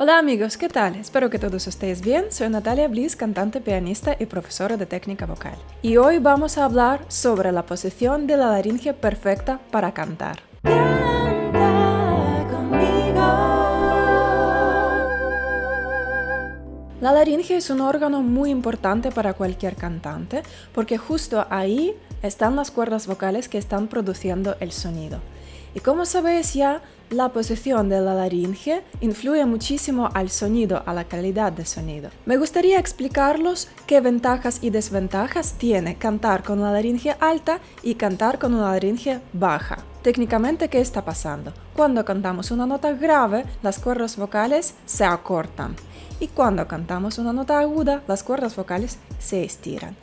[0.00, 0.94] Hola amigos, ¿qué tal?
[0.94, 2.26] Espero que todos estéis bien.
[2.30, 5.56] Soy Natalia Bliss, cantante, pianista y profesora de técnica vocal.
[5.82, 10.38] Y hoy vamos a hablar sobre la posición de la laringe perfecta para cantar.
[17.00, 22.70] La laringe es un órgano muy importante para cualquier cantante porque justo ahí están las
[22.70, 25.18] cuerdas vocales que están produciendo el sonido.
[25.78, 31.04] Y como sabéis ya, la posición de la laringe influye muchísimo al sonido, a la
[31.04, 32.10] calidad del sonido.
[32.26, 38.40] Me gustaría explicarlos qué ventajas y desventajas tiene cantar con la laringe alta y cantar
[38.40, 39.84] con una laringe baja.
[40.08, 41.52] Técnicamente, ¿qué está pasando?
[41.76, 45.76] Cuando cantamos una nota grave, las cuerdas vocales se acortan
[46.18, 49.96] y cuando cantamos una nota aguda, las cuerdas vocales se estiran.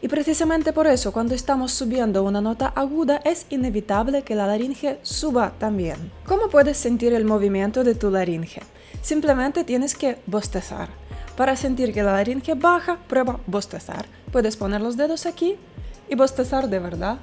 [0.00, 5.00] Y precisamente por eso, cuando estamos subiendo una nota aguda, es inevitable que la laringe
[5.02, 6.12] suba también.
[6.24, 8.62] ¿Cómo puedes sentir el movimiento de tu laringe?
[9.02, 10.90] Simplemente tienes que bostezar.
[11.36, 14.06] Para sentir que la laringe baja, prueba bostezar.
[14.30, 15.56] Puedes poner los dedos aquí
[16.08, 17.18] y bostezar de verdad.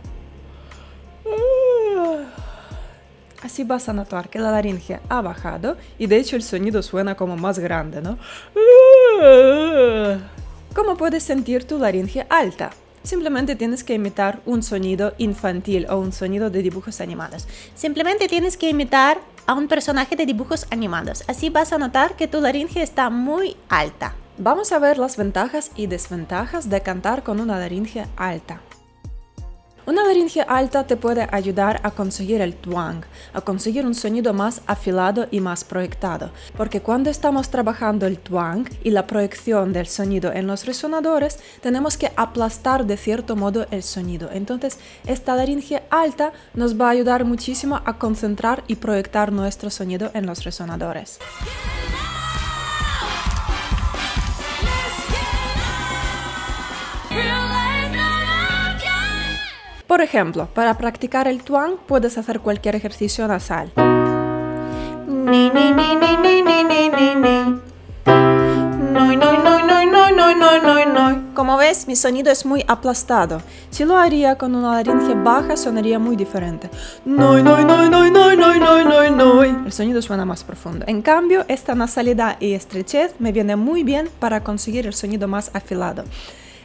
[3.42, 7.16] Así vas a notar que la laringe ha bajado y de hecho el sonido suena
[7.16, 8.18] como más grande, ¿no?
[10.74, 12.72] ¿Cómo puedes sentir tu laringe alta?
[13.04, 17.48] Simplemente tienes que imitar un sonido infantil o un sonido de dibujos animados.
[17.76, 21.24] Simplemente tienes que imitar a un personaje de dibujos animados.
[21.28, 24.16] Así vas a notar que tu laringe está muy alta.
[24.40, 28.60] Vamos a ver las ventajas y desventajas de cantar con una laringe alta.
[29.88, 34.62] Una laringe alta te puede ayudar a conseguir el twang, a conseguir un sonido más
[34.66, 40.34] afilado y más proyectado, porque cuando estamos trabajando el twang y la proyección del sonido
[40.34, 44.30] en los resonadores, tenemos que aplastar de cierto modo el sonido.
[44.32, 50.10] Entonces, esta laringe alta nos va a ayudar muchísimo a concentrar y proyectar nuestro sonido
[50.16, 51.20] en los resonadores.
[59.96, 63.72] Por ejemplo, para practicar el twang puedes hacer cualquier ejercicio nasal.
[71.34, 73.42] Como ves, mi sonido es muy aplastado.
[73.70, 76.70] Si lo haría con una laringe baja, sonaría muy diferente.
[79.66, 80.84] El sonido suena más profundo.
[80.90, 85.52] En cambio, esta nasalidad y estrechez me viene muy bien para conseguir el sonido más
[85.54, 86.04] afilado.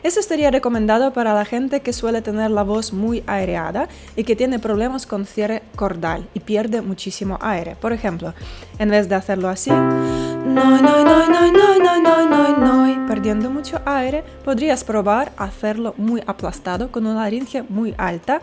[0.03, 4.35] Eso estaría recomendado para la gente que suele tener la voz muy aireada y que
[4.35, 7.77] tiene problemas con cierre cordal y pierde muchísimo aire.
[7.81, 8.33] Por ejemplo,
[8.79, 9.71] en vez de hacerlo así,
[13.07, 18.41] perdiendo mucho aire, podrías probar hacerlo muy aplastado con una laringe muy alta.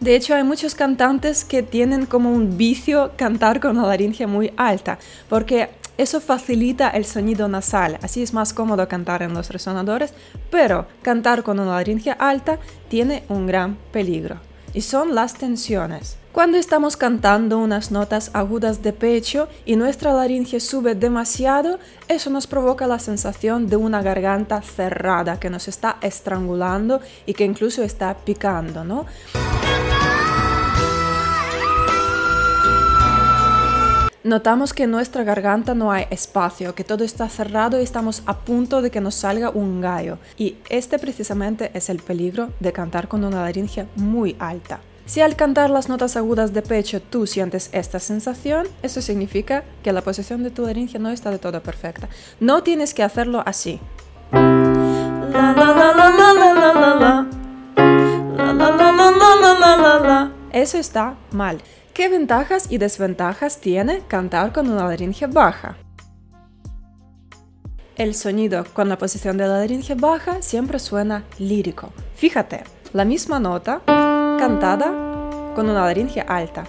[0.00, 4.52] De hecho, hay muchos cantantes que tienen como un vicio cantar con una laringe muy
[4.56, 10.12] alta, porque eso facilita el sonido nasal, así es más cómodo cantar en los resonadores,
[10.50, 14.40] pero cantar con una laringe alta tiene un gran peligro,
[14.72, 16.16] y son las tensiones.
[16.32, 21.78] Cuando estamos cantando unas notas agudas de pecho y nuestra laringe sube demasiado,
[22.08, 27.44] eso nos provoca la sensación de una garganta cerrada que nos está estrangulando y que
[27.44, 29.06] incluso está picando, ¿no?
[34.24, 38.38] Notamos que en nuestra garganta no hay espacio, que todo está cerrado y estamos a
[38.38, 40.16] punto de que nos salga un gallo.
[40.38, 44.80] Y este precisamente es el peligro de cantar con una laringe muy alta.
[45.04, 49.92] Si al cantar las notas agudas de pecho tú sientes esta sensación, eso significa que
[49.92, 52.08] la posición de tu laringe no está de todo perfecta.
[52.40, 53.78] No tienes que hacerlo así.
[60.50, 61.58] Eso está mal.
[61.94, 65.76] ¿Qué ventajas y desventajas tiene cantar con una laringe baja?
[67.94, 71.92] El sonido con la posición de la laringe baja siempre suena lírico.
[72.16, 74.88] Fíjate, la misma nota cantada
[75.54, 76.64] con una laringe alta.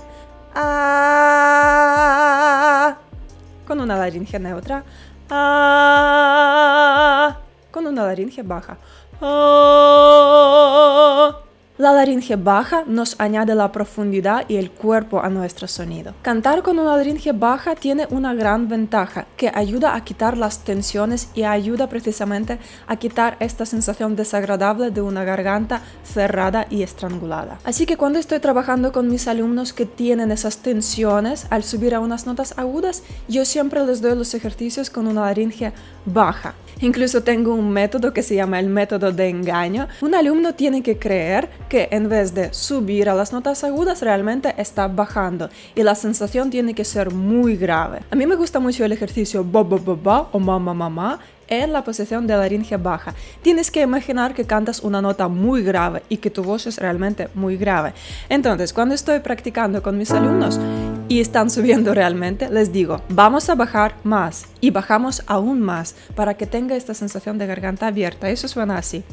[0.53, 1.65] Ah,
[3.65, 4.83] con una laringe neutra.
[5.27, 6.19] Ah,
[7.71, 8.77] con una laringe baja.
[11.77, 16.13] La laringe baja nos añade la profundidad y el cuerpo a nuestro sonido.
[16.21, 21.27] Cantar con una laringe baja tiene una gran ventaja que ayuda a quitar las tensiones
[21.35, 27.59] y ayuda precisamente a quitar esta sensación desagradable de una garganta cerrada y estrangulada.
[27.65, 31.99] Así que cuando estoy trabajando con mis alumnos que tienen esas tensiones al subir a
[31.99, 35.73] unas notas agudas, yo siempre les doy los ejercicios con una laringe
[36.05, 36.55] baja.
[36.85, 39.87] Incluso tengo un método que se llama el método de engaño.
[40.01, 44.53] Un alumno tiene que creer que en vez de subir a las notas agudas realmente
[44.55, 48.01] está bajando y la sensación tiene que ser muy grave.
[48.11, 50.89] A mí me gusta mucho el ejercicio ba ba ba ba o ma ma ma
[50.89, 53.13] ma en la posición de laringe baja.
[53.41, 57.29] Tienes que imaginar que cantas una nota muy grave y que tu voz es realmente
[57.33, 57.93] muy grave.
[58.29, 60.59] Entonces, cuando estoy practicando con mis alumnos
[61.07, 66.35] y están subiendo realmente, les digo, vamos a bajar más y bajamos aún más para
[66.35, 68.29] que tenga esta sensación de garganta abierta.
[68.29, 69.03] Eso suena así.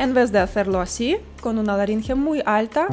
[0.00, 2.86] En vez de hacerlo así, con una laringe muy alta,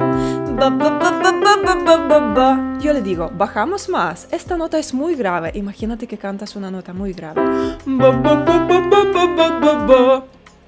[2.82, 4.28] yo le digo, bajamos más.
[4.30, 5.52] Esta nota es muy grave.
[5.54, 7.40] Imagínate que cantas una nota muy grave.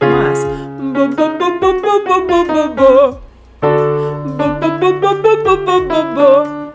[0.01, 0.47] Más.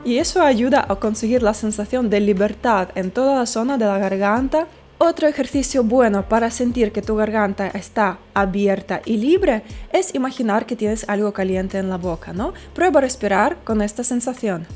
[0.06, 3.98] Y eso ayuda a conseguir la sensación de libertad en toda la zona de la
[3.98, 4.68] garganta
[5.06, 9.64] otro ejercicio bueno para sentir que tu garganta está abierta y libre
[9.94, 12.54] es imaginar que tienes algo caliente en la boca, ¿no?
[12.74, 14.68] Prueba a respirar con esta sensación.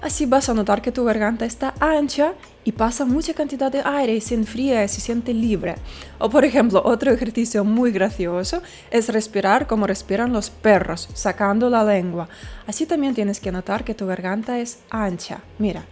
[0.00, 2.34] Así vas a notar que tu garganta está ancha
[2.64, 5.74] y pasa mucha cantidad de aire y se enfría y se siente libre.
[6.18, 11.84] O por ejemplo, otro ejercicio muy gracioso es respirar como respiran los perros, sacando la
[11.84, 12.28] lengua.
[12.66, 15.40] Así también tienes que notar que tu garganta es ancha.
[15.58, 15.84] Mira.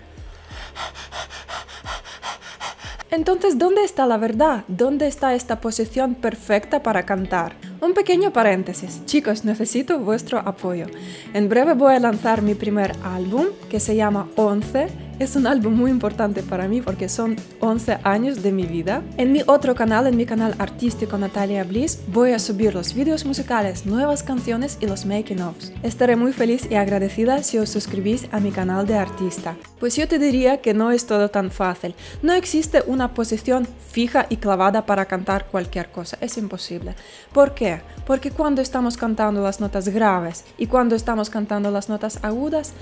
[3.10, 4.64] Entonces, ¿dónde está la verdad?
[4.66, 7.54] ¿Dónde está esta posición perfecta para cantar?
[7.80, 9.04] Un pequeño paréntesis.
[9.06, 10.86] Chicos, necesito vuestro apoyo.
[11.32, 15.74] En breve voy a lanzar mi primer álbum que se llama 11 es un álbum
[15.74, 19.02] muy importante para mí porque son 11 años de mi vida.
[19.16, 23.24] En mi otro canal, en mi canal artístico Natalia Bliss, voy a subir los vídeos
[23.24, 25.72] musicales, nuevas canciones y los making ofs.
[25.82, 29.56] Estaré muy feliz y agradecida si os suscribís a mi canal de artista.
[29.80, 31.94] Pues yo te diría que no es todo tan fácil.
[32.22, 36.18] No existe una posición fija y clavada para cantar cualquier cosa.
[36.20, 36.94] Es imposible.
[37.32, 37.80] ¿Por qué?
[38.06, 42.72] Porque cuando estamos cantando las notas graves y cuando estamos cantando las notas agudas,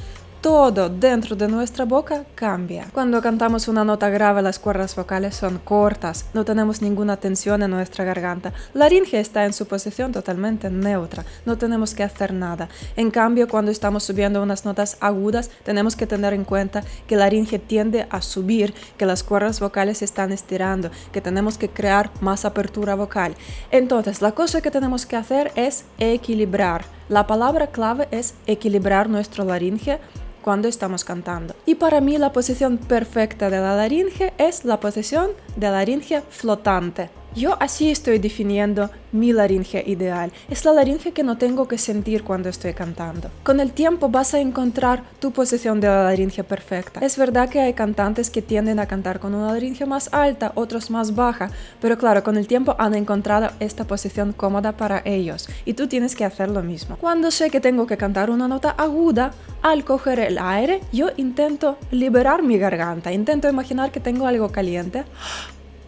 [0.44, 2.88] todo dentro de nuestra boca cambia.
[2.92, 7.70] Cuando cantamos una nota grave, las cuerdas vocales son cortas, no tenemos ninguna tensión en
[7.70, 8.52] nuestra garganta.
[8.74, 12.68] La laringe está en su posición totalmente neutra, no tenemos que hacer nada.
[12.94, 17.24] En cambio, cuando estamos subiendo unas notas agudas, tenemos que tener en cuenta que la
[17.24, 22.10] laringe tiende a subir, que las cuerdas vocales se están estirando, que tenemos que crear
[22.20, 23.34] más apertura vocal.
[23.70, 26.84] Entonces, la cosa que tenemos que hacer es equilibrar.
[27.08, 30.00] La palabra clave es equilibrar nuestro laringe
[30.44, 31.56] cuando estamos cantando.
[31.64, 37.08] Y para mí la posición perfecta de la laringe es la posición de laringe flotante.
[37.36, 40.30] Yo así estoy definiendo mi laringe ideal.
[40.48, 43.28] Es la laringe que no tengo que sentir cuando estoy cantando.
[43.42, 47.00] Con el tiempo vas a encontrar tu posición de la laringe perfecta.
[47.00, 50.90] Es verdad que hay cantantes que tienden a cantar con una laringe más alta, otros
[50.90, 51.50] más baja,
[51.80, 56.14] pero claro, con el tiempo han encontrado esta posición cómoda para ellos y tú tienes
[56.14, 56.96] que hacer lo mismo.
[56.98, 59.32] Cuando sé que tengo que cantar una nota aguda,
[59.64, 65.04] al coger el aire, yo intento liberar mi garganta, intento imaginar que tengo algo caliente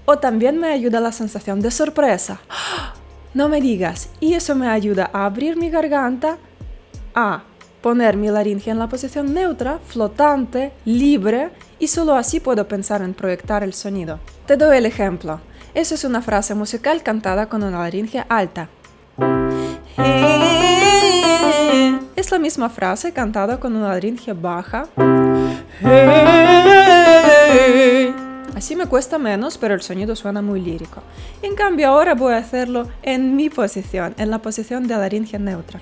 [0.06, 2.41] o también me ayuda la sensación de sorpresa.
[3.35, 4.08] No me digas.
[4.19, 6.38] Y eso me ayuda a abrir mi garganta,
[7.14, 7.43] a
[7.82, 13.12] poner mi laringe en la posición neutra, flotante, libre, y solo así puedo pensar en
[13.12, 14.19] proyectar el sonido.
[14.47, 15.41] Te doy el ejemplo.
[15.75, 18.70] Eso es una frase musical cantada con una laringe alta.
[22.17, 24.86] Es la misma frase cantada con una laringe baja.
[28.56, 31.03] Así me cuesta menos, pero el sonido suena muy lírico.
[31.43, 35.39] En cambio, ahora voy a hacerlo en mi posición, en la posición de la laringe
[35.39, 35.79] neutra.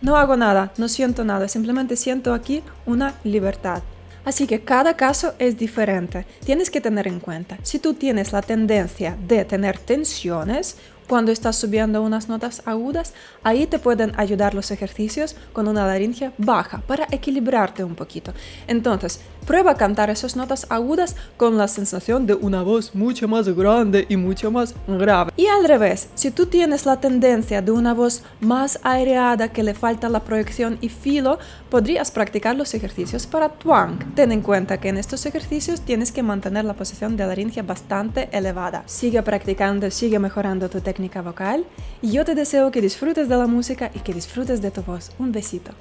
[0.00, 3.82] No hago nada, no siento nada, simplemente siento aquí una libertad.
[4.24, 6.26] Así que cada caso es diferente.
[6.44, 10.76] Tienes que tener en cuenta, si tú tienes la tendencia de tener tensiones,
[11.08, 16.32] cuando estás subiendo unas notas agudas, ahí te pueden ayudar los ejercicios con una laringe
[16.38, 18.32] baja para equilibrarte un poquito.
[18.66, 23.46] Entonces, prueba a cantar esas notas agudas con la sensación de una voz mucho más
[23.48, 25.32] grande y mucho más grave.
[25.36, 29.74] Y al revés, si tú tienes la tendencia de una voz más aireada que le
[29.74, 34.14] falta la proyección y filo, podrías practicar los ejercicios para twang.
[34.14, 38.30] Ten en cuenta que en estos ejercicios tienes que mantener la posición de laringe bastante
[38.32, 38.84] elevada.
[38.86, 41.64] Sigue practicando, sigue mejorando tu técnica vocal
[42.02, 45.12] y yo te deseo que disfrutes de la música y que disfrutes de tu voz.
[45.18, 45.72] Un besito.